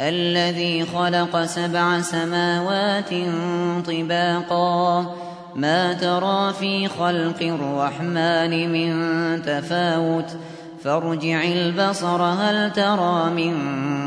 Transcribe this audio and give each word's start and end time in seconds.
الذي 0.00 0.86
خلق 0.86 1.44
سبع 1.44 2.00
سماوات 2.00 3.10
طباقا. 3.86 5.14
ما 5.54 5.92
ترى 5.92 6.52
في 6.52 6.88
خلق 6.88 7.42
الرحمن 7.42 8.72
من 8.72 8.92
تفاوت. 9.42 10.36
فارجع 10.84 11.42
البصر 11.42 12.22
هل 12.22 12.72
ترى 12.72 13.30
من 13.30 13.54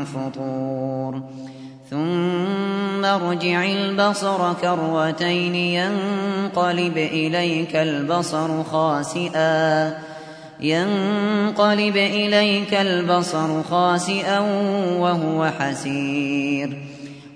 فطور. 0.04 1.22
ثم 1.90 3.04
ارجع 3.04 3.64
البصر 3.64 4.52
كروتين 4.52 5.54
ينقلب 5.54 6.96
إليك 6.96 7.76
البصر 7.76 8.62
خاسئا. 8.62 9.88
ينقلب 10.60 11.96
إليك 11.96 12.74
البصر 12.74 13.62
خاسئا 13.62 14.38
وهو 14.98 15.50
حسير. 15.58 16.78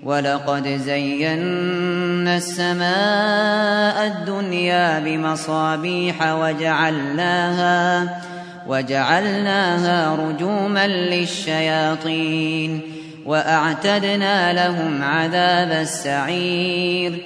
ولقد 0.03 0.67
زينا 0.67 2.37
السماء 2.37 4.07
الدنيا 4.07 4.99
بمصابيح 4.99 6.33
وجعلناها 6.33 8.21
وجعلناها 8.67 10.15
رجوما 10.15 10.87
للشياطين 10.87 12.81
وأعتدنا 13.25 14.53
لهم 14.53 15.03
عذاب 15.03 15.71
السعير. 15.71 17.25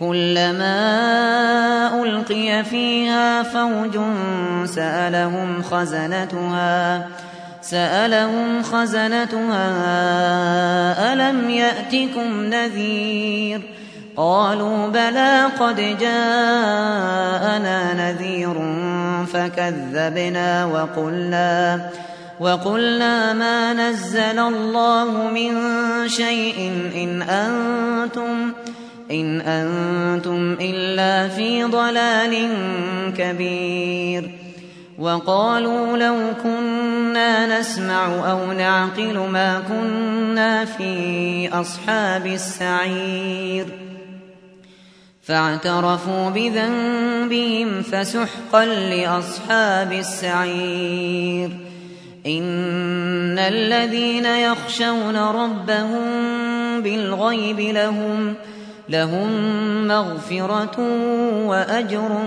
كلما 0.00 0.74
ألقي 2.02 2.64
فيها 2.64 3.42
فوج 3.42 3.98
سألهم 4.64 5.62
خزنتها 5.62 7.06
سألهم 7.62 8.62
خزنتها 8.62 9.62
ألم 11.12 11.50
يأتكم 11.50 12.44
نذير؟ 12.44 13.74
قالوا 14.16 14.88
بلى 14.88 15.44
قد 15.60 15.76
جاءنا 16.00 17.94
نذير 17.94 18.54
فكذبنا 19.26 20.64
وقلنا 20.64 21.80
وقلنا 22.40 23.32
ما 23.32 23.72
نزل 23.72 24.38
الله 24.38 25.30
من 25.34 25.52
شيء 26.08 26.72
إن 26.96 27.22
أنتم 27.22 28.52
إن 29.14 29.40
أنتم 29.40 30.56
إلا 30.60 31.28
في 31.28 31.64
ضلال 31.64 32.48
كبير. 33.18 34.30
وقالوا 34.98 35.96
لو 35.96 36.16
كنا 36.42 37.60
نسمع 37.60 38.30
أو 38.30 38.52
نعقل 38.52 39.18
ما 39.18 39.62
كنا 39.68 40.64
في 40.64 41.48
أصحاب 41.52 42.26
السعير. 42.26 43.66
فاعترفوا 45.22 46.30
بذنبهم 46.30 47.82
فسحقا 47.82 48.64
لأصحاب 48.64 49.92
السعير. 49.92 51.50
إن 52.26 53.38
الذين 53.38 54.24
يخشون 54.24 55.16
ربهم 55.16 56.04
بالغيب 56.80 57.60
لهم 57.60 58.34
لهم 58.88 59.28
مغفرة 59.88 60.80
وأجر 61.46 62.18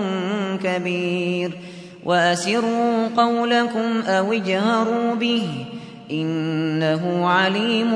كبير. 0.64 1.58
وأسروا 2.04 3.08
قولكم 3.16 4.02
أو 4.06 4.32
اجهروا 4.32 5.14
به 5.14 5.66
إنه 6.10 7.28
عليم 7.28 7.92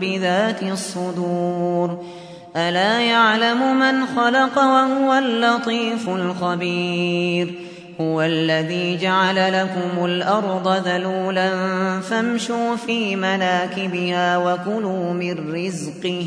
بذات 0.00 0.62
الصدور. 0.62 2.04
ألا 2.56 3.00
يعلم 3.00 3.80
من 3.80 4.06
خلق 4.06 4.58
وهو 4.58 5.12
اللطيف 5.12 6.08
الخبير. 6.08 7.54
هو 8.00 8.22
الذي 8.22 8.96
جعل 8.96 9.52
لكم 9.52 10.04
الأرض 10.04 10.86
ذلولا 10.88 11.50
فامشوا 12.00 12.76
في 12.76 13.16
مناكبها 13.16 14.38
وكلوا 14.38 15.12
من 15.12 15.54
رزقه. 15.54 16.26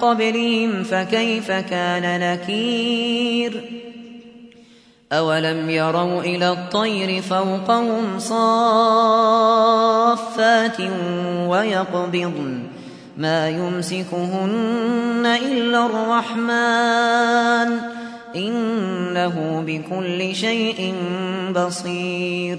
قبلهم 0.00 0.82
فكيف 0.82 1.50
كان 1.50 2.20
نكير 2.20 3.62
أولم 5.12 5.70
يروا 5.70 6.20
إلى 6.20 6.50
الطير 6.50 7.22
فوقهم 7.22 8.18
صافات 8.18 8.40
ويقبضن 11.46 12.62
ما 13.16 13.48
يمسكهن 13.48 15.26
إلا 15.42 15.86
الرحمن 15.86 17.78
إنه 18.36 19.64
بكل 19.66 20.34
شيء 20.34 20.94
بصير 21.56 22.58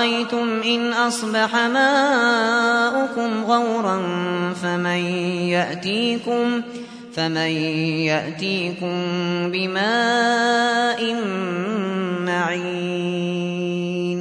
أرأيتم 0.00 0.62
إن 0.62 0.92
أصبح 0.92 1.56
ماؤكم 1.56 3.44
غورا 3.44 4.02
فمن 4.62 5.00
يأتيكم 5.52 6.62
فمن 7.14 7.50
يأتيكم 8.08 8.96
بماء 9.52 11.14
معين 12.24 14.19